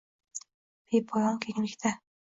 Bepoyon 0.89 1.39
kenglikda 1.45 1.95